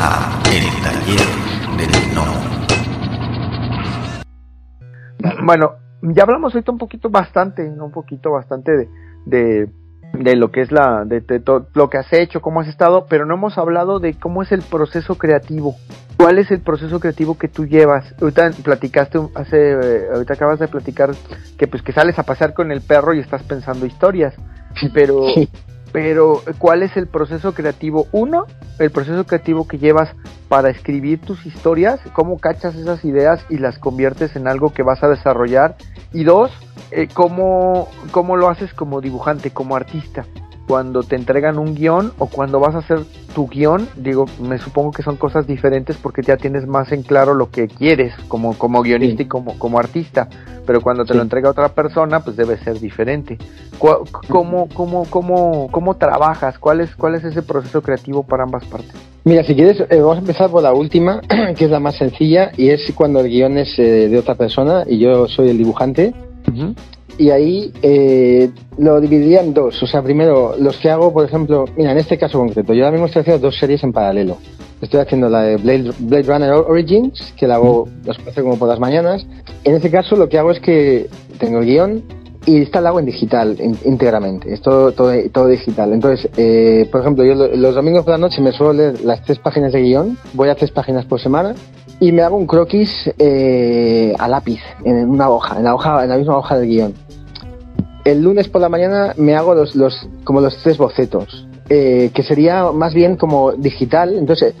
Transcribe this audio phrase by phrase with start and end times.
[0.00, 1.26] a El Taller
[1.76, 2.24] del No.
[5.44, 8.88] Bueno, ya hablamos ahorita un poquito bastante, un poquito bastante de,
[9.26, 9.68] de,
[10.12, 13.06] de lo que es la, de, de todo lo que has hecho, cómo has estado,
[13.08, 15.74] pero no hemos hablado de cómo es el proceso creativo.
[16.16, 18.14] ¿Cuál es el proceso creativo que tú llevas?
[18.20, 21.10] Ahorita platicaste hace, eh, ahorita acabas de platicar
[21.56, 24.34] que pues que sales a pasear con el perro y estás pensando historias,
[24.94, 25.26] pero
[25.92, 28.06] pero ¿cuál es el proceso creativo?
[28.12, 28.46] Uno,
[28.78, 30.10] el proceso creativo que llevas
[30.48, 35.02] para escribir tus historias, cómo cachas esas ideas y las conviertes en algo que vas
[35.02, 35.76] a desarrollar.
[36.12, 36.50] Y dos,
[36.90, 40.24] eh, cómo, cómo lo haces como dibujante, como artista
[40.68, 43.00] cuando te entregan un guion o cuando vas a hacer
[43.34, 47.32] tu guion, digo, me supongo que son cosas diferentes porque ya tienes más en claro
[47.32, 50.28] lo que quieres como, como guionista y como, como artista,
[50.66, 53.38] pero cuando te lo entrega otra persona, pues debe ser diferente.
[53.78, 56.58] ¿Cómo, cómo, cómo, cómo trabajas?
[56.58, 58.92] ¿Cuál es, ¿Cuál es ese proceso creativo para ambas partes?
[59.24, 61.22] Mira, si quieres, eh, vamos a empezar por la última,
[61.56, 64.84] que es la más sencilla, y es cuando el guion es eh, de otra persona
[64.86, 66.12] y yo soy el dibujante
[67.16, 69.82] y ahí eh, lo dividiría en dos.
[69.82, 72.92] O sea, primero, los que hago, por ejemplo, mira, en este caso concreto, yo ahora
[72.92, 74.36] mismo estoy haciendo dos series en paralelo.
[74.80, 78.68] Estoy haciendo la de Blade, Blade Runner Origins, que la hago, las hace como por
[78.68, 79.26] las mañanas.
[79.64, 82.02] En este caso, lo que hago es que tengo el guion
[82.46, 84.52] y está la hago en digital, íntegramente.
[84.52, 85.92] Es todo, todo, digital.
[85.92, 89.38] Entonces, eh, por ejemplo, yo los domingos por la noche me suelo leer las tres
[89.40, 90.16] páginas de guion.
[90.34, 91.54] Voy a tres páginas por semana
[92.00, 96.10] y me hago un croquis eh, a lápiz en una hoja, en la hoja, en
[96.10, 96.94] la misma hoja del guion
[98.10, 102.22] el lunes por la mañana me hago los, los como los tres bocetos, eh, que
[102.22, 104.16] sería más bien como digital.
[104.16, 104.54] Entonces,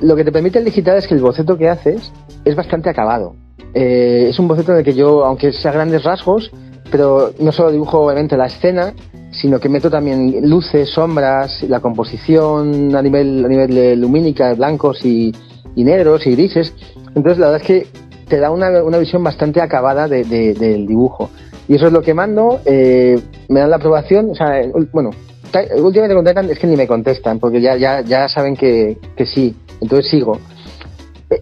[0.00, 2.12] lo que te permite el digital es que el boceto que haces
[2.44, 3.36] es bastante acabado.
[3.72, 6.50] Eh, es un boceto en el que yo, aunque sea grandes rasgos,
[6.90, 8.92] pero no solo dibujo obviamente la escena,
[9.30, 15.04] sino que meto también luces, sombras, la composición a nivel, a nivel lumínica, de blancos
[15.04, 15.32] y,
[15.82, 16.72] negros y grises.
[17.14, 17.86] Entonces, la verdad es que
[18.28, 21.30] te da una, una visión bastante acabada del dibujo.
[21.66, 23.18] Y eso es lo que mando, eh,
[23.48, 24.62] me dan la aprobación, o sea,
[24.92, 25.10] bueno,
[25.78, 29.56] últimamente contestan, es que ni me contestan, porque ya, ya, ya saben que, que sí,
[29.80, 30.38] entonces sigo.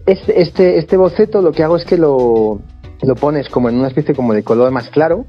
[0.05, 2.61] Este, este, este boceto lo que hago es que lo,
[3.01, 5.25] lo pones como en una especie como de color más claro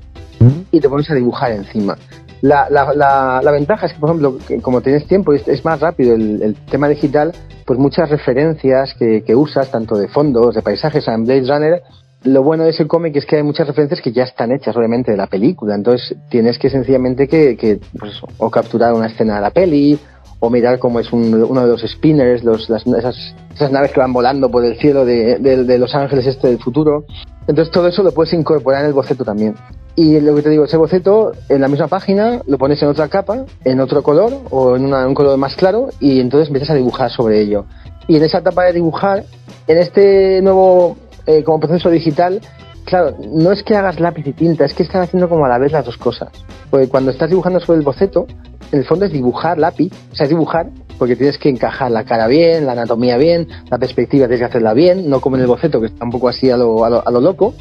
[0.70, 1.96] y te pones a dibujar encima.
[2.44, 6.14] La, la, la, ventaja es que, por ejemplo, como tienes tiempo, es, es más rápido
[6.14, 7.32] el, tema digital,
[7.64, 11.82] pues muchas referencias que, que, usas, tanto de fondos, de paisajes, en Blade Runner,
[12.24, 15.10] lo bueno de ese cómic es que hay muchas referencias que ya están hechas, obviamente,
[15.10, 15.74] de la película.
[15.74, 19.98] Entonces tienes que sencillamente que, pues, o capturar una escena de la peli,
[20.38, 24.50] o mirar cómo es uno de los spinners, los, esas, esas, naves que van volando
[24.50, 27.06] por el cielo de, de, Los Ángeles este del futuro.
[27.46, 29.54] Entonces todo eso lo puedes incorporar en el boceto también.
[29.96, 33.08] Y lo que te digo, ese boceto en la misma página lo pones en otra
[33.08, 37.10] capa, en otro color o en un color más claro y entonces empiezas a dibujar
[37.10, 37.64] sobre ello.
[38.08, 39.24] Y en esa etapa de dibujar,
[39.66, 40.96] en este nuevo
[41.26, 42.40] eh, como proceso digital,
[42.84, 45.58] claro, no es que hagas lápiz y tinta, es que estás haciendo como a la
[45.58, 46.30] vez las dos cosas.
[46.70, 48.26] Porque cuando estás dibujando sobre el boceto,
[48.72, 50.68] en el fondo es dibujar lápiz, o sea, es dibujar
[50.98, 54.74] porque tienes que encajar la cara bien, la anatomía bien, la perspectiva tienes que hacerla
[54.74, 57.20] bien, no como en el boceto que está un poco así a lo, a lo,
[57.20, 57.54] loco.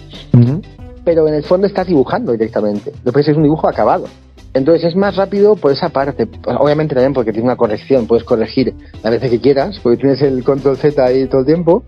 [1.06, 2.92] Pero en el fondo estás dibujando directamente.
[3.04, 4.06] Después es un dibujo acabado.
[4.54, 6.28] Entonces es más rápido por esa parte.
[6.46, 10.44] Obviamente también porque tiene una corrección, puedes corregir las veces que quieras, porque tienes el
[10.44, 11.84] control Z ahí todo el tiempo.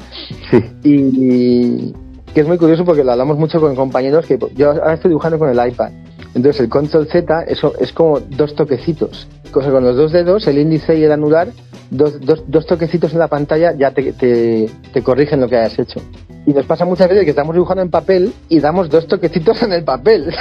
[0.50, 0.64] Sí.
[0.84, 1.94] Y
[2.34, 5.40] que es muy curioso porque lo hablamos mucho con compañeros que yo ahora estoy dibujando
[5.40, 5.92] con el iPad.
[6.36, 9.28] Entonces el control Z eso es como dos toquecitos.
[9.52, 11.48] Con los dos dedos, el índice y el anular,
[11.90, 16.02] dos, dos, dos toquecitos en la pantalla ya te, te, corrigen lo que hayas hecho.
[16.46, 19.72] Y nos pasa muchas veces que estamos dibujando en papel y damos dos toquecitos en
[19.72, 20.36] el papel.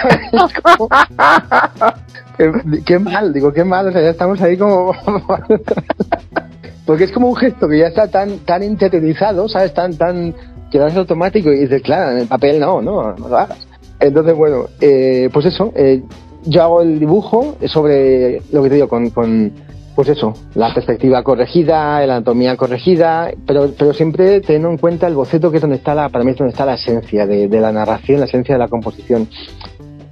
[2.85, 3.87] qué, mal, digo, qué mal.
[3.87, 4.93] O sea, ya estamos ahí como.
[6.87, 9.73] Porque es como un gesto que ya está tan, tan interiorizado, ¿sabes?
[9.73, 10.35] Tan, tan.
[10.71, 13.67] que lo automático y dices, claro, en el papel no, no, no lo hagas.
[14.05, 15.73] Entonces, bueno, eh, pues eso.
[15.75, 16.03] Eh,
[16.47, 19.51] yo hago el dibujo sobre lo que te digo, con, con
[19.95, 25.15] pues eso, la perspectiva corregida, la anatomía corregida, pero, pero siempre teniendo en cuenta el
[25.15, 27.73] boceto que es donde está la, para mí es donde está la esencia de, la
[27.73, 29.27] narración, la esencia de la composición.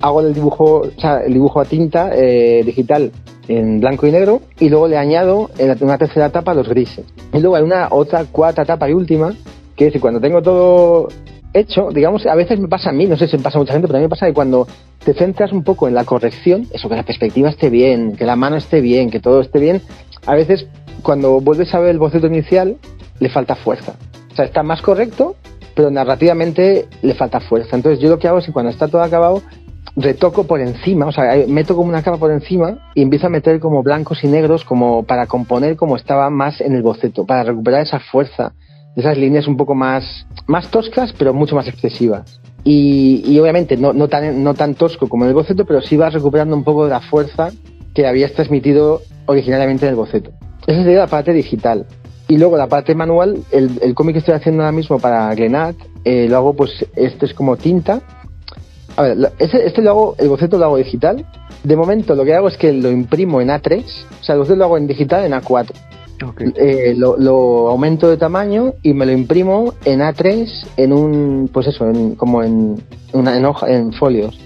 [0.01, 3.13] Hago el dibujo, o sea, el dibujo a tinta eh, digital
[3.49, 7.05] en blanco y negro y luego le añado en una tercera etapa los grises.
[7.33, 9.35] Y luego hay una otra cuarta etapa y última
[9.77, 11.09] que es cuando tengo todo
[11.55, 13.73] hecho, digamos, a veces me pasa a mí, no sé si me pasa a mucha
[13.73, 14.67] gente, pero a mí me pasa que cuando
[15.05, 18.37] te centras un poco en la corrección, eso, que la perspectiva esté bien, que la
[18.37, 19.83] mano esté bien, que todo esté bien,
[20.27, 20.67] a veces
[21.03, 22.77] cuando vuelves a ver el boceto inicial,
[23.19, 23.95] le falta fuerza.
[24.33, 25.37] O sea, está más correcto,
[25.75, 27.77] pero narrativamente le falta fuerza.
[27.77, 29.43] Entonces yo lo que hago es que cuando está todo acabado,
[29.97, 33.61] retoco por encima, o sea, meto como una capa por encima y empiezo a meter
[33.61, 37.83] como blancos y negros como para componer como estaba más en el boceto, para recuperar
[37.83, 38.53] esa fuerza,
[38.97, 42.41] esas líneas un poco más, más toscas, pero mucho más expresivas.
[42.65, 45.97] Y, y obviamente no, no, tan, no tan tosco como en el boceto, pero sí
[45.97, 47.51] vas recuperando un poco de la fuerza
[47.95, 50.31] que habías transmitido originalmente en el boceto.
[50.67, 51.87] Esa sería la parte digital.
[52.29, 55.77] Y luego la parte manual, el, el cómic que estoy haciendo ahora mismo para Glenat,
[56.05, 58.01] eh, lo hago pues, este es como tinta.
[58.97, 61.27] A ver, este, este, lo hago, el boceto lo hago digital.
[61.65, 63.85] De momento lo que hago es que lo imprimo en A3,
[64.21, 65.71] o sea, el boceto lo hago en digital en A4.
[66.57, 71.87] Eh, lo, aumento de tamaño y me lo imprimo en A3 en un, pues eso,
[71.87, 72.83] en, como en,
[73.13, 74.39] una, en, hoja, en folios.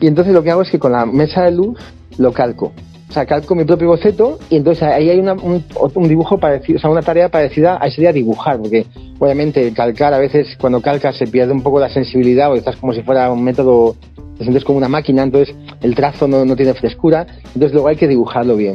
[0.00, 1.78] Y entonces lo que hago es que con la mesa de luz
[2.18, 2.72] lo calco.
[3.08, 6.80] O sea, calco mi propio boceto y entonces ahí hay un, un, dibujo parecido, o
[6.80, 8.84] sea, una tarea parecida a sería dibujar, porque
[9.18, 12.92] obviamente calcar a veces cuando calcas se pierde un poco la sensibilidad o estás como
[12.92, 13.94] si fuera un método,
[14.36, 17.96] te sientes como una máquina, entonces el trazo no, no tiene frescura, entonces luego hay
[17.96, 18.74] que dibujarlo bien.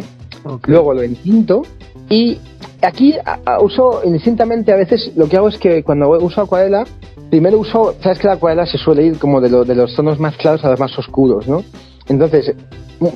[0.66, 1.64] Luego lo entinto
[2.12, 2.38] y
[2.82, 3.16] aquí
[3.62, 6.86] uso indistintamente a veces lo que hago es que cuando uso acuarela,
[7.30, 10.20] primero uso, sabes que la acuarela se suele ir como de, lo, de los tonos
[10.20, 11.64] más claros a los más oscuros, ¿no?
[12.10, 12.54] Entonces,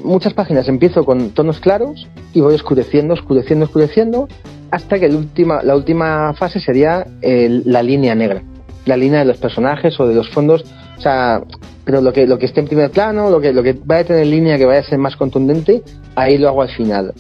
[0.04, 4.28] muchas páginas empiezo con tonos claros y voy oscureciendo, oscureciendo, oscureciendo,
[4.72, 8.44] hasta que última, la última fase sería la línea negra,
[8.86, 10.64] la línea de los personajes o de los fondos,
[10.98, 11.44] o sea,
[11.84, 14.06] pero lo que, lo que esté en primer plano, lo que, lo que vaya a
[14.06, 15.84] tener línea que vaya a ser más contundente,
[16.16, 17.14] ahí lo hago al final.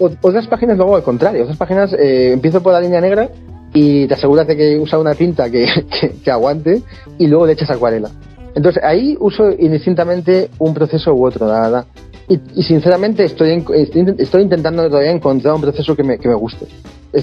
[0.00, 3.28] Otras páginas lo hago al contrario, otras páginas eh, empiezo por la línea negra
[3.72, 5.66] y te aseguras de que usa una tinta que,
[6.24, 6.82] que aguante
[7.18, 8.10] y luego le echas acuarela.
[8.54, 11.86] Entonces ahí uso indistintamente un proceso u otro, la verdad.
[12.28, 13.64] Y, sinceramente estoy,
[14.18, 16.66] estoy, intentando todavía encontrar un proceso que me, que me guste.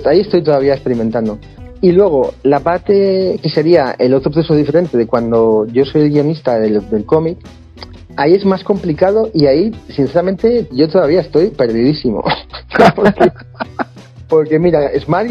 [0.03, 1.39] Ahí estoy todavía experimentando.
[1.80, 6.09] Y luego, la parte que sería el otro proceso diferente de cuando yo soy el
[6.09, 7.38] guionista del, del cómic,
[8.18, 12.24] ahí es más complicado y ahí, sinceramente, yo todavía estoy perdidísimo.
[14.28, 15.30] porque, mira, Smart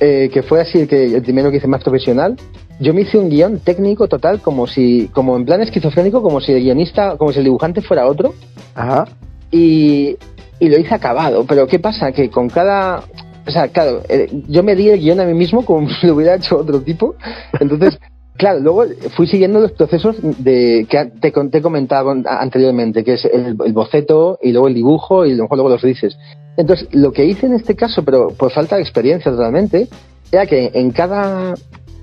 [0.00, 2.36] eh, que fue así el, que, el primero que hice más profesional,
[2.80, 6.52] yo me hice un guion técnico total como si, como en plan esquizofrénico, como si
[6.52, 8.34] el guionista, como si el dibujante fuera otro.
[8.74, 9.06] Ajá.
[9.50, 10.16] Y,
[10.58, 11.44] y lo hice acabado.
[11.46, 12.10] Pero ¿qué pasa?
[12.10, 13.04] Que con cada,
[13.46, 16.16] o sea, claro, eh, yo me di el guion a mí mismo como si lo
[16.16, 17.14] hubiera hecho otro tipo.
[17.60, 17.98] Entonces,
[18.36, 18.84] claro, luego
[19.16, 24.38] fui siguiendo los procesos de que te, te he comentado anteriormente, que es el, boceto
[24.42, 26.16] y luego el dibujo y luego, luego los dices.
[26.56, 29.88] Entonces, lo que hice en este caso, pero por falta de experiencia totalmente,
[30.30, 31.54] era que en cada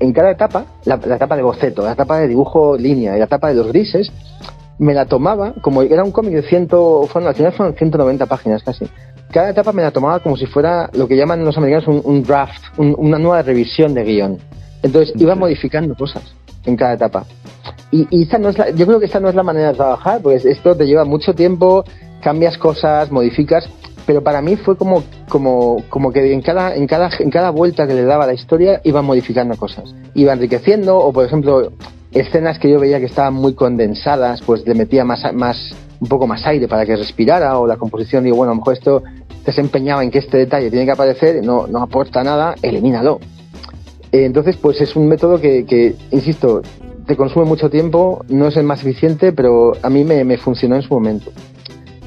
[0.02, 3.50] en cada etapa, la, etapa de boceto, la etapa de dibujo línea y la etapa
[3.50, 4.12] de los grises,
[4.80, 8.64] me la tomaba, como era un cómic de ciento, fueron, al final fueron 190 páginas
[8.64, 8.86] casi.
[9.32, 12.64] Cada etapa me la tomaba como si fuera lo que llaman los americanos un, draft,
[12.78, 14.40] una nueva revisión de guion.
[14.84, 16.24] Entonces iba modificando cosas
[16.66, 17.26] en cada etapa.
[17.92, 19.76] Y, y esta no es la, yo creo que esta no es la manera de
[19.76, 21.84] trabajar, porque esto te lleva mucho tiempo,
[22.22, 23.68] cambias cosas, modificas,
[24.06, 27.88] pero para mí fue como, como, como que en cada, en, cada, en cada vuelta
[27.88, 31.72] que le daba la historia iba modificando cosas, iba enriqueciendo, o por ejemplo,
[32.12, 36.28] escenas que yo veía que estaban muy condensadas, pues le metía más, más, un poco
[36.28, 39.04] más aire para que respirara, o la composición, digo, bueno, a lo mejor esto
[39.44, 43.20] te se empeñaba en que este detalle tiene que aparecer, no, no aporta nada, elimínalo.
[44.12, 46.62] Entonces, pues es un método que, insisto,
[47.06, 50.82] te consume mucho tiempo, no es el más eficiente, pero a mí me, funcionó en
[50.82, 51.32] su momento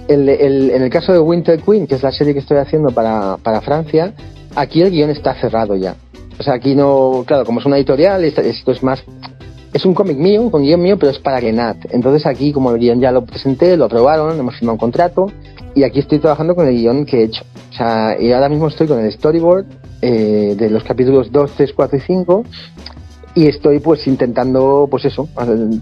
[0.08, 3.60] en el caso de Winter Queen, que es la serie que estoy haciendo para, para
[3.60, 4.12] Francia,
[4.54, 5.96] aquí el guion está cerrado ya.
[6.38, 9.02] O sea, aquí no, claro, como es una editorial, esto es más,
[9.72, 11.76] es un cómic mío, con guion mío, pero es para Glenat.
[11.90, 15.26] Entonces aquí, como el guion ya lo presenté, lo aprobaron, hemos firmado un contrato,
[15.74, 17.44] y aquí estoy trabajando con el guion que he hecho.
[17.70, 19.66] O sea, y ahora mismo estoy con el storyboard
[20.06, 22.44] eh, de los capítulos 2, 3, 4 y 5,
[23.36, 25.30] y estoy pues intentando, pues eso,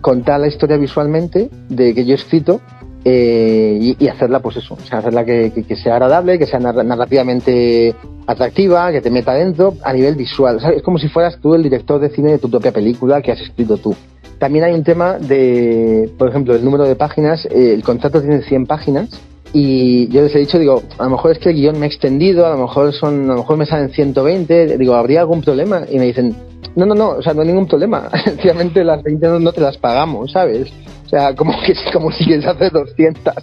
[0.01, 2.61] contar la historia visualmente de que yo he escrito
[3.05, 7.97] eh, y, hacerla, pues eso, o sea, hacerla que, sea agradable, que sea narrativamente
[8.29, 10.61] atractiva, que te meta dentro a nivel visual.
[10.73, 13.41] es como si fueras tú el director de cine de tu propia película que has
[13.41, 13.97] escrito tú.
[14.39, 17.45] También hay un tema de, por ejemplo, el número de páginas.
[17.47, 19.11] Eh, el contrato tiene 100 páginas
[19.53, 21.89] y yo les he dicho, digo, a lo mejor es que el guion me ha
[21.89, 25.83] extendido, a lo mejor son, a lo mejor me salen 120, digo, ¿habría algún problema?
[25.91, 26.35] Y me dicen,
[26.75, 28.09] no, no, no, o sea, no hay ningún problema.
[28.25, 30.73] Sencillamente las 20 no te las pagamos, ¿sabes?
[31.07, 33.35] O sea, como que como si quieres hacer 200.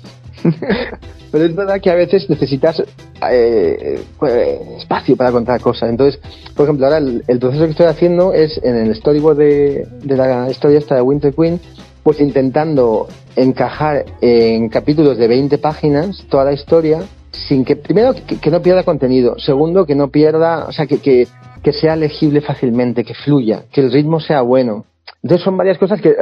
[1.32, 2.82] Pero es verdad que a veces necesitas
[3.30, 4.34] eh, pues,
[4.80, 5.90] espacio para contar cosas.
[5.90, 6.20] Entonces,
[6.56, 10.50] por ejemplo, ahora el, proceso que estoy haciendo es en el storyboard de, de la
[10.50, 11.60] historia esta de Winter Queen,
[12.04, 17.02] pues intentando encajar en capítulos de 20 páginas toda la historia
[17.32, 21.28] sin que, primero, que, no pierda contenido, segundo, que no pierda, o sea, que, que,
[21.64, 24.86] que sea legible fácilmente, que fluya, que el ritmo sea bueno.
[25.22, 26.16] Entonces son varias cosas que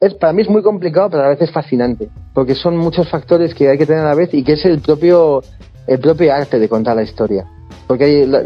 [0.00, 3.68] es para mí es muy complicado, pero a veces fascinante, porque son muchos factores que
[3.68, 5.42] hay que tener a la vez y que es el propio
[5.86, 7.46] el propio arte de contar la historia.
[7.86, 8.44] Porque la,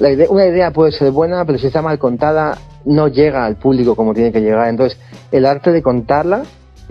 [0.00, 3.94] idea, una idea puede ser buena, pero si está mal contada no llega al público
[3.96, 4.68] como tiene que llegar.
[4.68, 4.98] Entonces,
[5.32, 6.42] el arte de contarla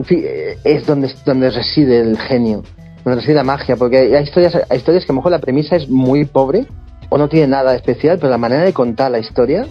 [0.09, 2.63] eh, es donde donde reside el genio,
[3.03, 5.75] donde reside la magia, porque hay historias hay historias que a lo mejor la premisa
[5.75, 6.67] es muy pobre
[7.09, 9.65] o no tiene nada especial, pero la manera de contar la historia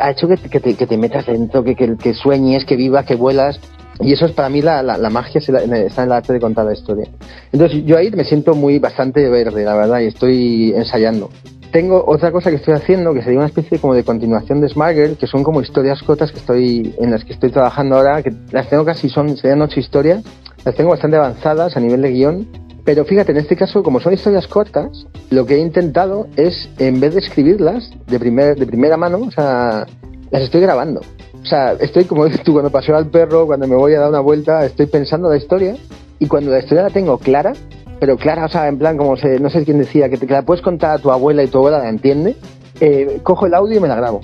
[0.00, 3.58] ha hecho que, te, que, te, metas dentro, que, que, sueñes, que vivas, que vuelas.
[4.00, 6.72] Y eso es para mí la, la, magia, está en el arte de contar la
[6.72, 7.08] historia.
[7.50, 11.30] Entonces yo ahí me siento muy bastante verde, la verdad, y estoy ensayando.
[11.72, 14.96] Tengo otra cosa que estoy haciendo, que sería una especie como de continuación de Smart
[15.18, 18.68] que son como historias cortas que estoy, en las que estoy trabajando ahora, que las
[18.68, 20.24] tengo casi, son, serían ocho historias,
[20.64, 22.48] las tengo bastante avanzadas a nivel de guion,
[22.88, 27.00] pero fíjate, en este caso, como son historias cortas, lo que he intentado es, en
[27.00, 29.86] vez de escribirlas de, primer, de primera mano, o sea,
[30.30, 31.02] las estoy grabando.
[31.42, 34.20] O sea, estoy como tú, cuando paseo al perro, cuando me voy a dar una
[34.20, 35.76] vuelta, estoy pensando la historia
[36.18, 37.52] y cuando la historia la tengo clara,
[38.00, 40.62] pero clara, o sea, en plan, como no sé quién decía, que, te, la puedes
[40.62, 42.36] contar a tu abuela y tu abuela la entiende,
[42.80, 44.20] eh, cojo el audio y me la grabo.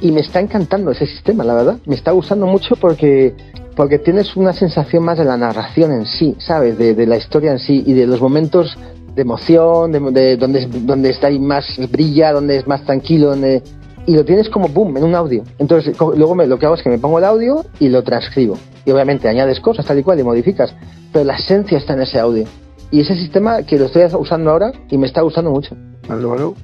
[0.00, 1.76] Y me está encantando ese sistema, la verdad.
[1.86, 3.34] Me está gustando mucho porque
[3.74, 6.76] porque tienes una sensación más de la narración en sí, ¿sabes?
[6.78, 8.76] De, la historia en sí y de los momentos
[9.14, 13.62] de emoción, de, donde, donde está ahí más brilla, donde es más tranquilo, donde,
[14.06, 15.42] y lo tienes como boom en un audio.
[15.58, 18.58] Entonces, luego me, lo que hago es que me pongo el audio y lo transcribo.
[18.84, 20.74] Y obviamente añades cosas tal y cual y modificas,
[21.12, 22.44] pero la esencia está en ese audio.
[22.92, 25.74] Y ese sistema que lo estoy usando ahora y me está gustando mucho.
[26.08, 26.54] Aló,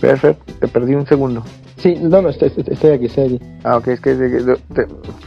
[0.00, 1.42] Perfecto, te perdí un segundo.
[1.78, 3.40] Sí, no, no, estoy, aquí, estoy aquí.
[3.64, 4.14] Ah, ok, es que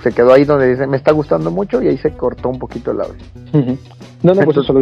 [0.04, 2.92] se, quedó ahí donde dice, me está gustando mucho y ahí se cortó un poquito
[2.92, 3.78] el audio.
[4.22, 4.74] No, no, pues eso,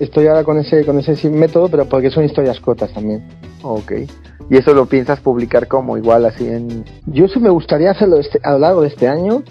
[0.00, 3.24] estoy ahora con ese, con ese método, pero porque son historias cortas también.
[3.62, 3.92] Ok.
[4.50, 6.84] ¿Y eso lo piensas publicar como igual así en...?
[7.06, 9.44] Yo sí me gustaría hacerlo este, a lo largo de este año.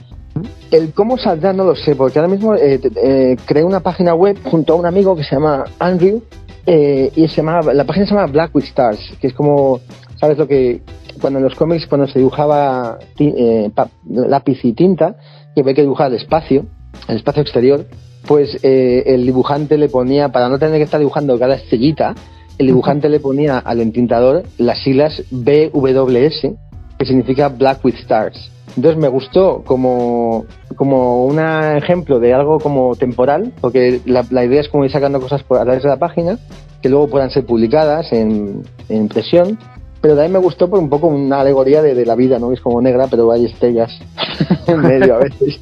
[0.72, 4.38] El cómo saldrá no lo sé, porque ahora mismo eh, eh, creé una página web
[4.44, 6.22] junto a un amigo que se llama Andrew,
[6.66, 9.80] eh, y se llama, la página se llama Black with Stars, que es como,
[10.20, 10.82] ¿sabes lo que
[11.22, 13.72] cuando en los cómics, cuando se dibujaba eh,
[14.10, 15.16] lápiz y tinta,
[15.56, 16.66] que ve que dibujar el espacio,
[17.08, 17.86] el espacio exterior,
[18.28, 22.16] pues eh, el dibujante le ponía, para no tener que estar dibujando cada estrellita,
[22.58, 26.48] el dibujante le ponía al entintador las siglas BWS,
[26.98, 28.52] que significa Black with Stars.
[28.76, 34.62] Entonces me gustó como, como un ejemplo de algo como temporal, porque la, la idea
[34.62, 36.38] es como ir sacando cosas por, a través de la página
[36.82, 39.58] que luego puedan ser publicadas en, en impresión
[40.06, 42.52] pero también me gustó por un poco una alegoría de, la vida, ¿no?
[42.52, 43.92] Es como negra, pero hay estrellas
[44.68, 45.60] en medio a veces.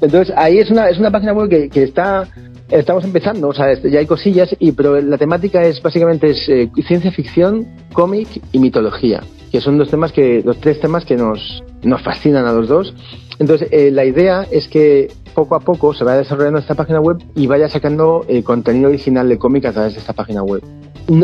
[0.00, 2.26] Entonces, ahí es una, es una página web que, que está
[2.70, 6.70] estamos empezando, o sea, ya hay cosillas, y, pero la temática es básicamente es eh,
[6.86, 9.22] ciencia ficción, cómic y mitología,
[9.52, 12.94] que son los temas que, los tres temas que nos, nos fascinan a los dos.
[13.38, 17.18] Entonces, eh, la idea es que poco a poco se vaya desarrollando esta página web
[17.34, 20.62] y vaya sacando eh, contenido original de cómic a través de esta página web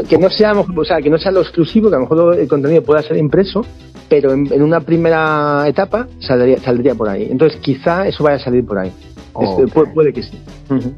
[0.08, 2.48] que no sea, o sea, que no sea lo exclusivo, que a lo mejor el
[2.48, 3.64] contenido pueda ser impreso,
[4.08, 7.28] pero en, una primera etapa saldría, saldría por ahí.
[7.30, 8.92] Entonces, quizá eso vaya a salir por ahí.
[9.40, 10.38] Este, puede, que sí.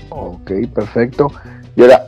[0.08, 1.30] Ok, perfecto.
[1.80, 2.04] Y ahora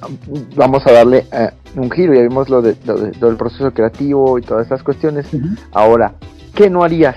[0.54, 4.64] vamos a darle eh, un giro, ya vimos lo, de, del proceso creativo y todas
[4.64, 5.26] estas cuestiones.
[5.72, 6.12] Ahora,
[6.54, 7.16] ¿qué no harías?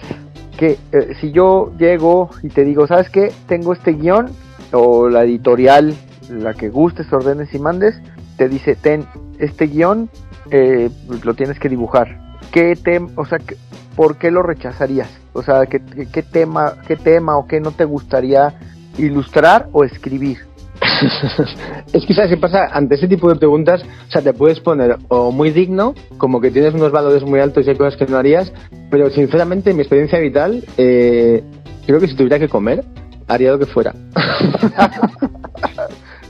[0.58, 3.34] Que eh, si yo llego y te digo, ¿sabes qué?
[3.50, 4.28] Tengo este guion
[4.72, 5.94] o la editorial,
[6.30, 8.00] la que gustes, ordenes y mandes,
[8.38, 9.06] te dice, ten,
[9.38, 10.10] este guion
[10.50, 10.90] eh,
[11.26, 12.38] lo tienes que dibujar.
[12.54, 13.40] ¿Qué tema, o sea,
[13.98, 15.10] por qué lo rechazarías?
[15.34, 18.54] O sea, ¿qué, qué, tema, qué tema o qué no te gustaría
[18.98, 20.55] ilustrar o escribir?
[21.94, 24.98] es que sabes qué pasa ante ese tipo de preguntas, o sea, te puedes poner
[25.08, 28.18] o muy digno, como que tienes unos valores muy altos y hay cosas que no
[28.18, 28.52] harías,
[28.90, 31.44] pero sinceramente en mi experiencia vital, eh,
[31.86, 32.84] creo que si tuviera que comer,
[33.28, 33.94] haría lo que fuera.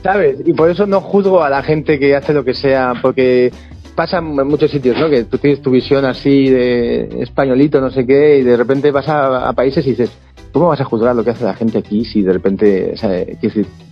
[0.02, 0.38] ¿Sabes?
[0.44, 3.50] Y por eso no juzgo a la gente que hace lo que sea, porque
[3.96, 5.10] pasa en muchos sitios, ¿no?
[5.10, 9.08] Que tú tienes tu visión así de españolito, no sé qué, y de repente vas
[9.08, 10.10] a, países y dices,
[10.56, 13.10] ¿cómo vas a juzgar lo que hace la gente aquí si de repente, o sea,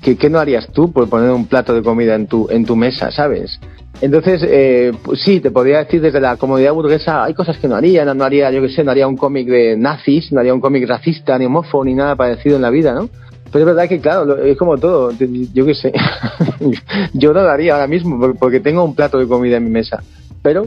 [0.01, 3.11] ¿qué, no harías tú por poner un plato de comida en tu, en tu mesa,
[3.11, 3.61] ¿sabes?
[4.01, 7.77] Entonces, eh, pues sí, te podría decir desde la comodidad burguesa, hay cosas que no
[7.77, 10.55] haría, no, no haría, yo qué sé, no haría un cómic de nazis, no haría
[10.55, 13.11] un cómic racista, ni homófobo, ni nada parecido en la vida, ¿no?
[13.53, 15.13] Pero es verdad que, claro, es como todo.
[15.53, 15.93] Yo qué sé.
[17.13, 20.03] yo no lo haría ahora mismo porque tengo un plato de comida en mi mesa.
[20.43, 20.67] Pero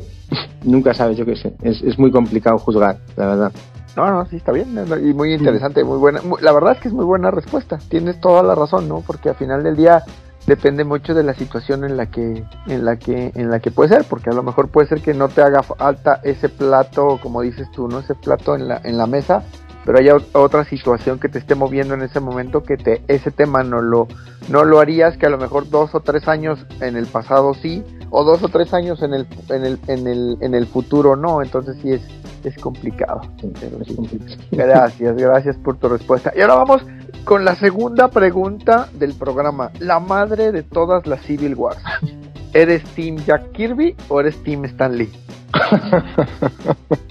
[0.63, 1.53] nunca sabes, yo qué sé.
[1.63, 3.51] Es, es muy complicado juzgar, la verdad.
[3.97, 4.77] No, no, sí, está bien.
[5.03, 6.21] Y muy interesante, muy buena.
[6.41, 7.79] La verdad es que es muy buena respuesta.
[7.89, 9.01] Tienes toda la razón, ¿no?
[9.01, 10.03] Porque al final del día
[10.45, 13.89] depende mucho de la situación en la que en la que en la que puede
[13.89, 17.41] ser porque a lo mejor puede ser que no te haga falta ese plato como
[17.41, 19.43] dices tú no ese plato en la en la mesa
[19.83, 23.63] pero hay otra situación que te esté moviendo en ese momento que te ese tema
[23.63, 24.07] no lo
[24.47, 27.83] no lo harías que a lo mejor dos o tres años en el pasado sí
[28.09, 31.41] o dos o tres años en el en el en el, en el futuro no
[31.41, 32.01] entonces sí es
[32.47, 33.21] es complicado.
[34.51, 36.31] Gracias, gracias por tu respuesta.
[36.35, 36.85] Y ahora vamos
[37.23, 39.71] con la segunda pregunta del programa.
[39.79, 41.81] La madre de todas las Civil Wars.
[42.53, 45.11] ¿Eres Team Jack Kirby o eres Team Stan Lee?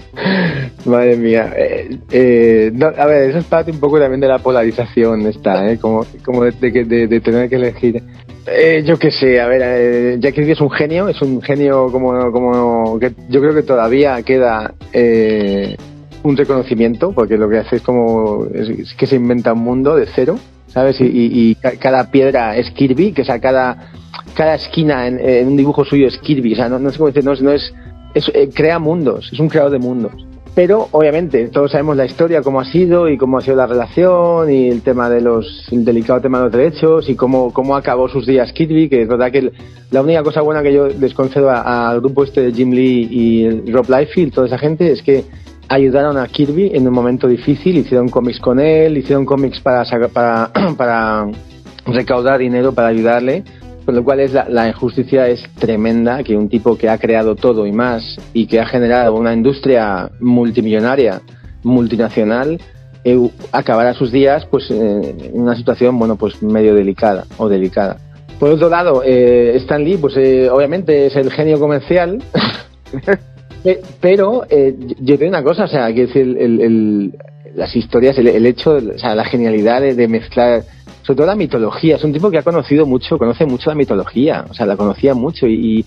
[0.85, 1.53] Madre mía.
[1.57, 5.79] Eh, eh, a ver, eso es parte un poco también de la polarización, está, ¿eh?
[5.79, 8.03] como, como de, de, tener que elegir.
[8.47, 12.31] Eh, yo qué sé, a ver, Jack Kirby es un genio, es un genio como,
[12.31, 14.75] como que yo creo que todavía queda
[16.23, 20.07] un reconocimiento, porque lo que hace es como es, que se inventa un mundo de
[20.15, 20.39] cero,
[20.69, 20.97] ¿sabes?
[21.01, 23.91] Y, cada piedra es Kirby, que sea, cada,
[24.37, 27.25] cada esquina en, un dibujo suyo es Kirby, o sea, no, no sé cómo decir,
[27.25, 27.73] no, no es
[28.35, 30.13] eh, crea mundos, es un creador de mundos.
[30.55, 34.51] Pero obviamente todos sabemos la historia, cómo ha sido y cómo ha sido la relación
[34.51, 38.09] y el tema de los, el delicado tema de los derechos y cómo, cómo acabó
[38.09, 39.53] sus días Kirby, que es verdad que
[39.91, 43.71] la única cosa buena que yo les concedo al grupo este de Jim Lee y
[43.71, 45.25] Rob Liefeld, toda esa gente, es que
[45.69, 50.51] ayudaron a Kirby en un momento difícil, hicieron cómics con él, hicieron cómics para, para,
[50.79, 51.27] para
[51.87, 53.45] recaudar dinero para ayudarle
[53.87, 57.67] con lo cual es la, injusticia es tremenda que un tipo que ha creado todo
[57.67, 61.23] y más y que ha generado una industria multimillonaria,
[61.63, 62.61] multinacional,
[63.05, 67.99] eh, acabará sus días pues en una situación bueno pues medio delicada o delicada.
[68.41, 72.21] Por otro lado, eh, Stan Lee, pues eh, obviamente es el genio comercial,
[74.01, 74.43] pero
[74.99, 76.27] yo tengo una cosa, o sea, que decir,
[77.55, 80.65] las historias, el, hecho, o sea, la genialidad de mezclar
[81.07, 81.97] sobre todo la mitología.
[81.97, 85.15] Es un tipo que ha conocido mucho, conoce mucho la mitología, o sea, la conocía
[85.15, 85.85] mucho y,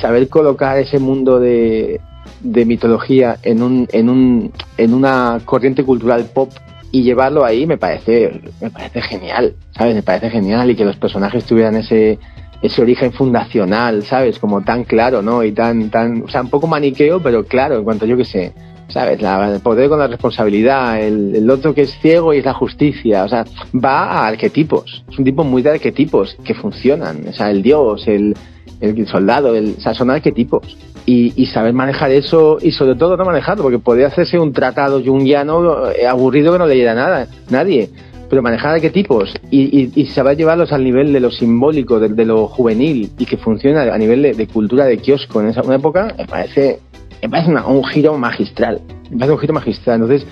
[0.00, 2.00] saber colocar ese mundo de,
[2.42, 6.50] mitología en, un, en, un, en una corriente cultural pop
[6.92, 9.96] y llevarlo ahí me parece, me parece genial, ¿sabes?
[9.96, 12.20] Me parece genial y que los personajes tuvieran ese,
[12.62, 14.38] ese origen fundacional, ¿sabes?
[14.38, 15.42] Como tan claro, ¿no?
[15.42, 18.52] Y tan, tan, o sea, un poco maniqueo, pero claro, en cuanto yo que sé,
[18.92, 19.20] ¿sabes?
[19.20, 23.28] el poder con la responsabilidad, el, otro que es ciego y es la justicia, o
[23.28, 27.62] sea, va a arquetipos, es un tipo muy de arquetipos que funcionan, o sea, el
[27.62, 28.34] dios, el,
[28.80, 30.76] el soldado, el, son arquetipos.
[31.04, 35.00] Y, y, saber manejar eso y sobre todo no manejarlo, porque podría hacerse un tratado
[35.00, 37.90] llano eh, aburrido que no leyera nada, nadie.
[38.30, 42.46] Pero manejar arquetipos y, y, y saber llevarlos al nivel de lo simbólico, de, lo
[42.46, 46.78] juvenil y que funciona a nivel de, cultura de kiosco en esa época, me parece
[47.22, 48.80] me parece un giro magistral.
[49.10, 50.02] Me parece un giro magistral.
[50.02, 50.26] Entonces,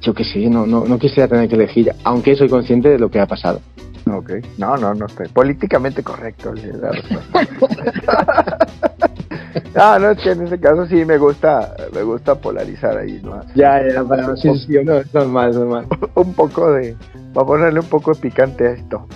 [0.00, 3.10] yo qué sé, no, no, no quisiera tener que elegir, aunque soy consciente de lo
[3.10, 3.60] que ha pasado.
[4.06, 6.52] Ok, no, no, no estoy políticamente correcto.
[9.76, 13.40] Ah, no, es que en ese caso sí me gusta, me gusta polarizar ahí, ¿no?
[13.54, 15.86] Ya, ya, para sí, sí, no, es normal, es normal.
[16.14, 16.96] un poco de,
[17.36, 19.06] va a ponerle un poco de picante a esto.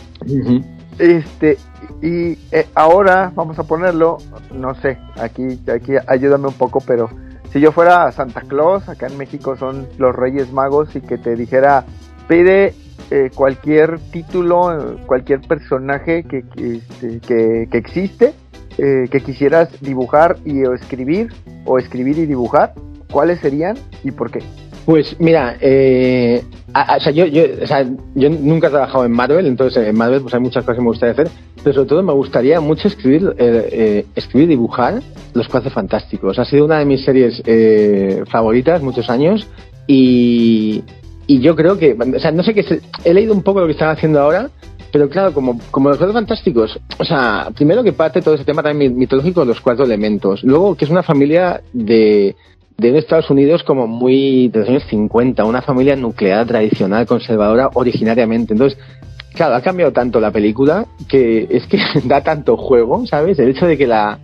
[0.98, 1.58] Este,
[2.02, 4.18] y eh, ahora vamos a ponerlo,
[4.52, 7.08] no sé, aquí, aquí ayúdame un poco, pero
[7.52, 11.34] si yo fuera Santa Claus, acá en México son los Reyes Magos y que te
[11.34, 11.84] dijera,
[12.26, 12.74] pide
[13.11, 18.34] eh, cualquier título, cualquier personaje que, que, este, que, existe,
[18.76, 21.32] eh, que quisieras dibujar y o escribir,
[21.64, 22.74] o escribir y dibujar,
[23.11, 24.40] ¿cuáles serían y por qué?
[24.84, 29.46] Pues mira, eh, o sea, yo, yo, o sea, yo nunca he trabajado en Marvel,
[29.46, 31.28] entonces en Marvel pues hay muchas cosas que me gustaría hacer,
[31.62, 35.00] pero sobre todo me gustaría mucho escribir, eh, eh escribir dibujar
[35.35, 36.38] Los Cuatro Fantásticos.
[36.38, 39.46] Ha sido una de mis series eh, favoritas muchos años
[39.87, 40.85] y,
[41.26, 43.72] y yo creo que, o sea, no sé qué, he leído un poco lo que
[43.72, 44.50] están haciendo ahora,
[44.92, 48.62] pero claro, como, como los cuatro fantásticos, o sea, primero que parte todo ese tema
[48.62, 50.42] también mitológico de los cuatro elementos.
[50.42, 52.37] Luego que es una familia de,
[52.78, 58.52] de Estados Unidos como muy de los años 50, una familia nuclear tradicional, conservadora originariamente.
[58.52, 58.78] Entonces,
[59.34, 63.36] claro, ha cambiado tanto la película que es que da tanto juego, ¿sabes?
[63.40, 64.20] El hecho de que la,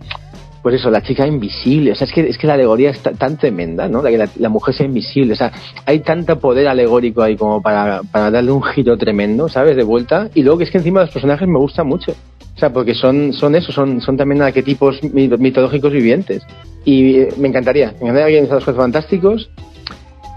[0.63, 3.37] pues eso, la chica invisible, o sea, es que, es que la alegoría es tan
[3.37, 4.01] tremenda, ¿no?
[4.01, 5.51] La que la, mujer sea invisible, o sea,
[5.85, 9.75] hay tanto poder alegórico ahí como para, para darle un giro tremendo, ¿sabes?
[9.75, 10.29] De vuelta.
[10.33, 12.15] Y luego que es que encima los personajes me gustan mucho.
[12.55, 16.41] O sea, porque son, son eso, son, son también arquetipos mitológicos vivientes.
[16.85, 19.49] Y eh, me encantaría, me encantaría ver los Cuatro Fantásticos.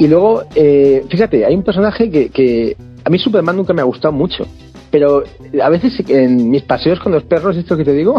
[0.01, 3.85] Y luego, eh, fíjate, hay un personaje que, que a mí Superman nunca me ha
[3.85, 4.47] gustado mucho.
[4.91, 5.23] Pero
[5.63, 8.17] a veces en mis paseos con los perros, esto que te digo,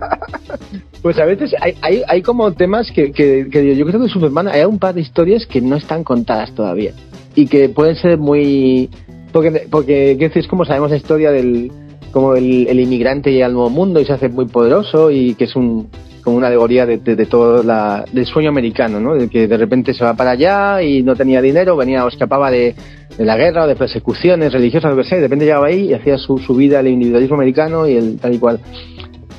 [1.02, 4.48] pues a veces hay, hay, hay como temas que, que, que, yo creo que Superman
[4.48, 6.92] hay un par de historias que no están contadas todavía
[7.34, 8.88] y que pueden ser muy...
[9.30, 11.70] Porque, porque es como sabemos la historia del,
[12.12, 15.56] como el, inmigrante llega al nuevo mundo y se hace muy poderoso y que es
[15.56, 15.88] un
[16.22, 19.16] como una alegoría de, todo la, del sueño americano, ¿no?
[19.16, 22.48] De que de repente se va para allá y no tenía dinero, venía o escapaba
[22.48, 22.76] de,
[23.18, 25.90] de la guerra o de persecuciones religiosas, lo que sea, y de repente llegaba ahí
[25.90, 28.60] y hacía su, su vida el individualismo americano y el tal y cual.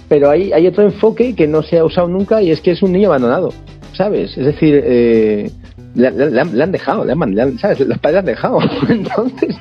[0.09, 2.83] Pero hay, hay otro enfoque que no se ha usado nunca y es que es
[2.83, 3.53] un niño abandonado,
[3.93, 4.37] ¿sabes?
[4.37, 5.49] Es decir, eh,
[5.95, 7.79] le, han dejado, le han, ¿sabes?
[7.79, 8.59] Los padres le han dejado.
[8.89, 9.55] Entonces.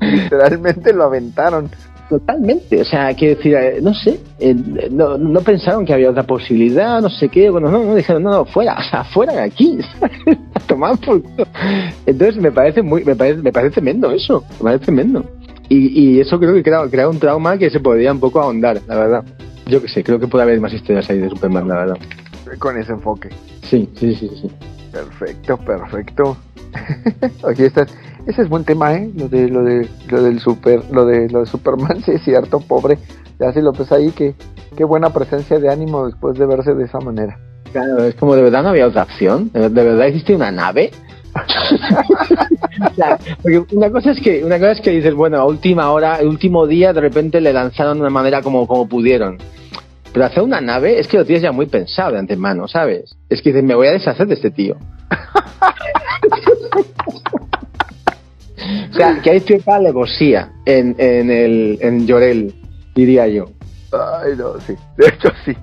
[0.00, 1.68] Literalmente lo aventaron.
[2.08, 4.54] Totalmente, o sea, quiero decir, eh, no sé, eh,
[4.90, 8.30] no, no, pensaron que había otra posibilidad, no sé qué, bueno, no, no, dijeron, no,
[8.30, 9.78] no, fuera, o sea, fuera de aquí,
[10.66, 11.22] tomar por
[12.04, 15.24] Entonces me parece muy, me parece, me parece tremendo eso, me parece tremendo.
[15.70, 18.80] Y, y eso creo que crea, crea un trauma que se podría un poco ahondar,
[18.86, 19.24] la verdad.
[19.66, 21.96] Yo que sé, creo que puede haber más historias ahí de Superman, la verdad.
[22.58, 23.30] Con ese enfoque.
[23.62, 24.50] Sí, sí, sí, sí.
[24.94, 26.36] Perfecto, perfecto.
[27.42, 29.10] Oye, ese es buen tema, ¿eh?
[29.16, 32.60] Lo de, lo de, lo del super, lo de, lo de Superman, sí es cierto,
[32.60, 32.98] pobre.
[33.40, 34.34] Ya si lo ves ahí, que
[34.76, 37.36] qué buena presencia de ánimo después de verse de esa manera.
[37.72, 39.50] Claro, es como de verdad no había otra opción.
[39.52, 40.92] De, verdad existe una nave.
[43.42, 46.28] porque una cosa es que una cosa es que dices bueno a última hora el
[46.28, 49.38] último día de repente le lanzaron de una manera como como pudieron
[50.14, 53.16] pero hacer una nave es que lo tienes ya muy pensado de antemano, ¿sabes?
[53.28, 54.76] Es que dices, me voy a deshacer de este tío.
[58.92, 62.54] o sea, que hay cierta alevosía en, en, el, en Llorel,
[62.94, 63.46] diría yo.
[63.92, 64.76] Ay, no, sí.
[64.96, 65.56] De hecho, sí.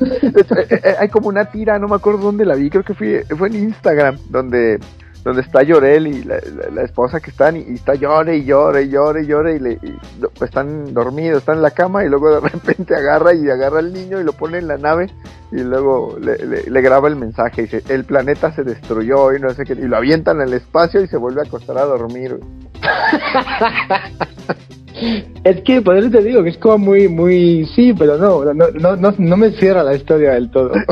[0.00, 2.84] De hecho, eh, eh, hay como una tira, no me acuerdo dónde la vi, creo
[2.84, 4.78] que fue, fue en Instagram, donde
[5.24, 6.36] donde está Llorel y la,
[6.82, 9.78] esposa que están y, está llore y llore y llore y llore y, le,
[10.20, 13.92] pues, están dormidos, están en la cama y luego de repente agarra y agarra al
[13.92, 15.10] niño y lo pone en la nave
[15.50, 19.64] y luego le, graba el mensaje y dice, el planeta se destruyó y no sé
[19.64, 22.38] qué, y lo avientan al espacio y se vuelve a acostar a dormir.
[25.44, 28.70] es que por eso te digo que es como muy, muy, sí, pero no, no,
[28.72, 30.72] no, no, no me cierra la historia del todo.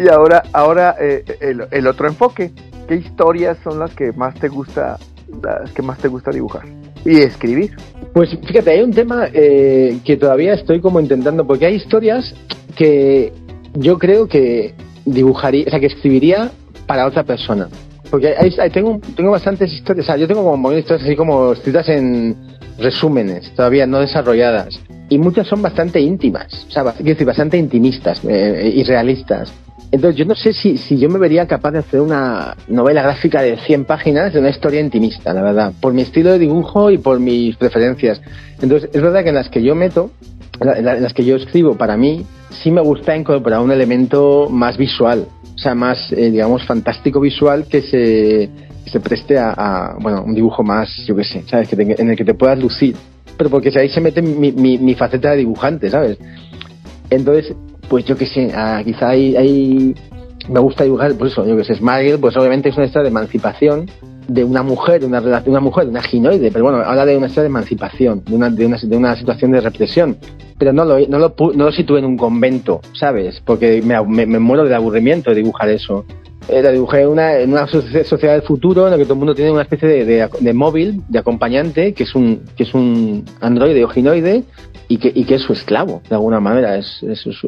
[0.00, 1.22] Y ahora, ahora eh,
[1.70, 2.52] el, otro enfoque.
[2.88, 4.98] ¿Qué historias son las que más te gusta,
[5.42, 6.62] las que más te gusta dibujar
[7.04, 7.76] y escribir?
[8.14, 12.34] Pues fíjate, hay un tema eh, que todavía estoy como intentando, porque hay historias
[12.76, 13.30] que
[13.74, 16.50] yo creo que dibujaría, o sea, que escribiría
[16.86, 17.68] para otra persona.
[18.10, 18.34] Porque
[18.72, 22.34] tengo, tengo bastantes historias, o sea, yo tengo como historias así como escritas en
[22.78, 24.80] resúmenes, todavía no desarrolladas.
[25.10, 29.52] Y muchas son bastante íntimas, o sea, quiero decir, bastante intimistas eh, y realistas.
[29.92, 33.42] Entonces, yo no sé si, si yo me vería capaz de hacer una novela gráfica
[33.42, 36.98] de 100 páginas de una historia intimista, la verdad, por mi estilo de dibujo y
[36.98, 38.20] por mis preferencias.
[38.62, 40.12] Entonces, es verdad que en las que yo meto,
[40.60, 42.24] en las que yo escribo, para mí,
[42.62, 47.66] sí me gusta incorporar un elemento más visual, o sea, más, eh, digamos, fantástico visual
[47.68, 48.48] que se,
[48.86, 51.68] se preste a, bueno, un dibujo más, yo qué sé, ¿sabes?
[51.68, 52.94] Que en el que te puedas lucir.
[53.40, 56.18] Pero porque ahí se mete mi, mi, faceta de dibujante, ¿sabes?
[57.08, 57.56] Entonces,
[57.88, 59.94] pues yo qué sé, ah, quizá hay,
[60.46, 63.08] me gusta dibujar, pues eso, yo que sé, Smile, pues obviamente es una historia de
[63.08, 63.86] emancipación
[64.28, 67.28] de una mujer, de una relación, una mujer, una ginoide, pero bueno, habla de una
[67.28, 70.18] historia de emancipación, de una, de una, de una situación de represión.
[70.58, 73.40] Pero no lo, no lo, no lo sitúe en un convento, ¿sabes?
[73.42, 76.04] Porque me, me, muero de aburrimiento de dibujar eso.
[76.50, 79.34] Eh, la dibujé una, en una sociedad del futuro en la que todo el mundo
[79.34, 83.84] tiene una especie de, de, móvil, de acompañante, que es un, que es un androide
[83.84, 84.44] o ginoide,
[84.88, 86.76] y que, y que es su esclavo, de alguna manera.
[86.76, 87.04] Es,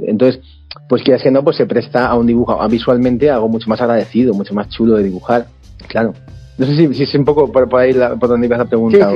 [0.06, 0.40] entonces,
[0.88, 4.34] pues que no, pues se presta a un dibujo, a visualmente algo mucho más agradecido,
[4.34, 5.46] mucho más chulo de dibujar,
[5.88, 6.14] claro.
[6.58, 9.12] No sé si, si es un poco por, ahí por donde ibas a preguntar.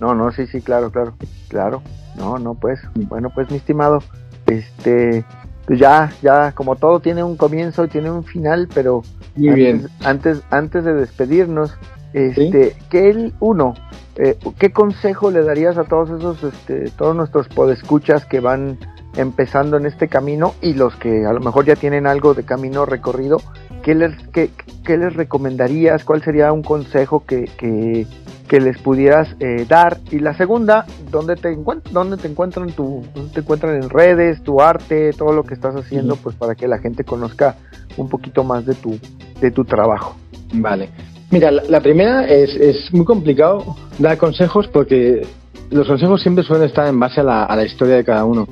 [0.00, 1.14] No, no, sí, sí, claro, claro,
[1.48, 1.82] claro.
[2.16, 4.02] No, no, pues, bueno, pues mi estimado,
[4.46, 5.24] este,
[5.68, 9.02] pues ya, ya, como todo tiene un comienzo y tiene un final, pero
[9.36, 9.88] Muy antes, bien.
[10.02, 11.76] antes, antes de despedirnos,
[12.14, 13.74] este, ¿qué el uno,
[14.16, 18.78] eh, qué consejo le darías a todos esos, este, todos nuestros podescuchas que van
[19.14, 22.86] empezando en este camino y los que a lo mejor ya tienen algo de camino
[22.86, 23.42] recorrido,
[23.82, 24.48] ¿qué les, qué,
[24.86, 26.02] qué les recomendarías?
[26.02, 28.06] ¿Cuál sería un consejo que, que,
[28.48, 29.98] que les pudieras eh, dar?
[30.10, 31.56] Y la segunda, ¿dónde te,
[31.92, 35.76] dónde te encuentran tu, dónde te encuentran en redes, tu arte, todo lo que estás
[35.76, 37.56] haciendo, pues para que la gente conozca
[37.96, 38.98] un poquito más de tu,
[39.40, 40.16] de tu trabajo?
[40.54, 40.88] Vale.
[41.30, 45.26] Mira, la, primera es, es, muy complicado dar consejos porque
[45.70, 48.48] los consejos siempre suelen estar en base a la, a la, historia de cada uno.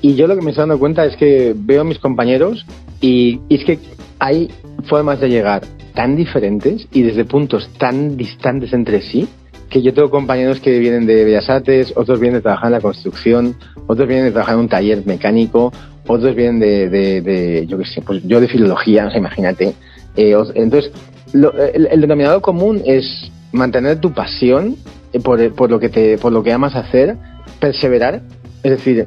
[0.00, 2.64] Y yo lo que me estoy dando cuenta es que veo a mis compañeros
[3.00, 3.80] y, y es que
[4.20, 4.48] hay
[4.84, 5.62] formas de llegar
[5.94, 9.28] tan diferentes y desde puntos tan distantes entre sí
[9.72, 12.80] que yo tengo compañeros que vienen de Bellas Artes, otros vienen de trabajar en la
[12.82, 13.56] construcción,
[13.86, 15.72] otros vienen de trabajar en un taller mecánico,
[16.06, 19.72] otros vienen de, yo qué sé, pues yo de filología, o sea, imagínate.
[20.14, 20.92] Eh, entonces,
[21.32, 24.76] el, denominador común es mantener tu pasión
[25.24, 27.16] por, por, lo que te, por lo que amas hacer,
[27.58, 28.20] perseverar,
[28.62, 29.06] es decir,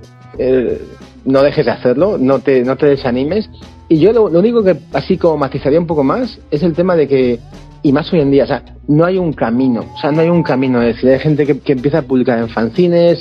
[1.26, 3.50] no dejes de hacerlo, no te, no te desanimes.
[3.88, 7.08] Y yo lo, único que así como matizaría un poco más es el tema de
[7.08, 7.40] que
[7.84, 10.30] y más hoy en día, o sea, no hay un camino, o sea, no hay
[10.30, 13.20] un camino, es decir, hay gente que, que empieza a publicar en fanzines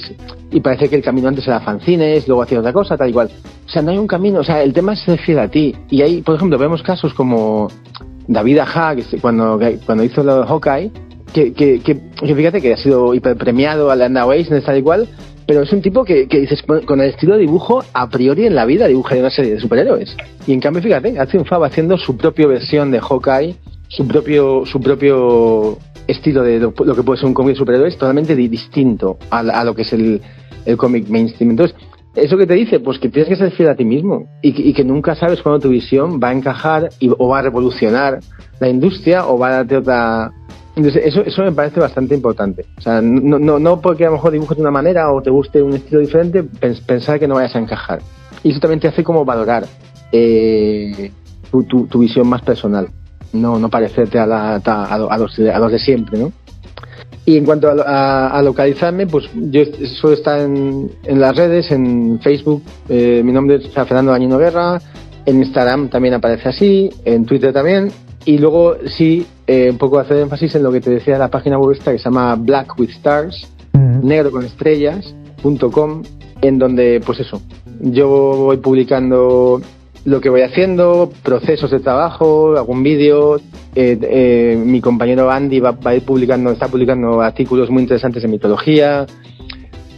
[0.50, 3.28] y parece que el camino antes era fanzines, luego hacía otra cosa, tal igual.
[3.66, 5.74] O sea, no hay un camino, o sea, el tema se refiere a ti.
[5.90, 7.68] Y ahí, por ejemplo, vemos casos como
[8.26, 10.92] David Aja, que cuando, cuando hizo lo de Hawkeye,
[11.34, 15.08] que, que, que, fíjate que ha sido hiperpremiado a la en tal igual,
[15.46, 18.54] pero es un tipo que, que, dices, con el estilo de dibujo, a priori en
[18.54, 20.16] la vida dibuja una serie de superhéroes.
[20.46, 23.56] Y en cambio, fíjate, ha triunfado haciendo su propia versión de Hawkeye
[23.88, 28.34] su propio, su propio estilo de lo, que puede ser un cómic de superhéroes totalmente
[28.34, 30.20] distinto a, lo que es el,
[30.66, 31.50] el cómic mainstream.
[31.50, 31.76] Entonces,
[32.14, 32.80] ¿eso que te dice?
[32.80, 35.68] Pues que tienes que ser fiel a ti mismo y, que nunca sabes cuándo tu
[35.68, 38.20] visión va a encajar y, o va a revolucionar
[38.60, 40.32] la industria o va a darte otra...
[40.76, 42.66] Entonces, eso, eso me parece bastante importante.
[42.78, 45.30] O sea, no, no, no porque a lo mejor dibujes de una manera o te
[45.30, 48.00] guste un estilo diferente, pensar que no vayas a encajar.
[48.42, 49.64] Y eso también te hace como valorar
[50.10, 51.12] eh,
[51.50, 52.88] tu, tu, tu visión más personal
[53.34, 56.32] no, no parecerte a, la, a, los, a los de siempre, ¿no?
[57.26, 59.62] Y en cuanto a, localizarme, pues yo
[60.00, 64.78] suelo estar en, en las redes, en Facebook, eh, mi nombre es Fernando Dañino Guerra,
[65.24, 67.90] en Instagram también aparece así, en Twitter también,
[68.24, 71.58] y luego sí, eh, un poco hacer énfasis en lo que te decía la página
[71.58, 73.48] web esta que se llama Black with Stars,
[74.02, 76.02] negro con estrellas.com,
[76.40, 77.40] en donde, pues eso,
[77.80, 79.60] yo voy publicando
[80.04, 83.36] lo que voy haciendo, procesos de trabajo, algún vídeo.
[83.74, 88.28] Eh, eh, mi compañero Andy va, a ir publicando, está publicando artículos muy interesantes de
[88.28, 89.06] mitología,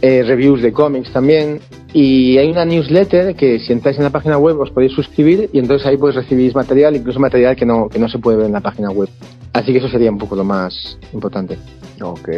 [0.01, 1.59] eh, reviews de cómics también.
[1.99, 5.57] Y hay una newsletter que si entráis en la página web os podéis suscribir y
[5.57, 8.51] entonces ahí pues recibís material, incluso material que no, que no se puede ver en
[8.51, 9.09] la página web.
[9.51, 11.57] Así que eso sería un poco lo más importante.
[11.99, 12.29] Ok,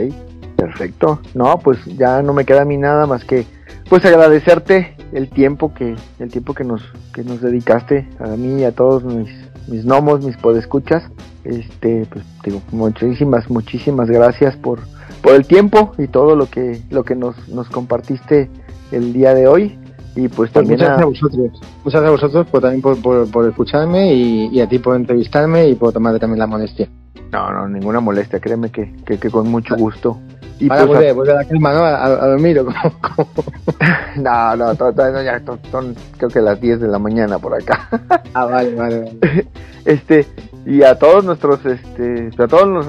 [0.56, 1.20] perfecto.
[1.34, 3.44] No, pues ya no me queda a mí nada más que
[3.90, 6.82] pues agradecerte el tiempo que el tiempo que nos
[7.14, 9.28] que nos dedicaste a mí y a todos mis
[9.68, 11.04] mis gnomos, mis podescuchas.
[11.44, 14.80] Este, pues digo, muchísimas muchísimas gracias por
[15.22, 18.50] por el tiempo y todo lo que lo que nos nos compartiste
[18.92, 19.80] el día de hoy.
[20.16, 21.62] Y pues, pues también muchas gracias a vosotros.
[21.84, 25.76] Muchas gracias a vosotros por, también por, por, escucharme y, a ti por entrevistarme y
[25.76, 26.90] por tomarte también la molestia.
[27.32, 30.20] No, no, ninguna molestia, créeme que, que, que con mucho gusto.
[30.60, 31.80] Y Ahora pues, vuelve, a la calma, ¿no?
[31.86, 32.66] A, a dormir, ¿o
[34.18, 37.88] no, no, todavía ya son, creo que las 10 de la mañana por acá.
[38.34, 39.48] ah, vale, vale, vale.
[39.86, 40.28] Este,
[40.66, 42.88] y a todos nuestros, este, a todos los,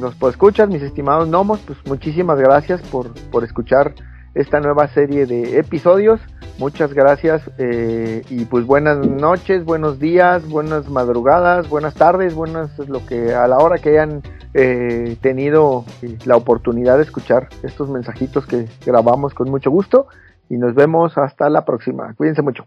[0.00, 3.94] los escuchar, mis estimados gnomos, pues muchísimas gracias por, por escuchar
[4.34, 6.20] esta nueva serie de episodios.
[6.58, 13.04] Muchas gracias eh, y pues buenas noches, buenos días, buenas madrugadas, buenas tardes, buenas lo
[13.06, 14.22] que a la hora que hayan
[14.54, 20.06] eh, tenido eh, la oportunidad de escuchar estos mensajitos que grabamos con mucho gusto
[20.48, 22.14] y nos vemos hasta la próxima.
[22.14, 22.66] Cuídense mucho.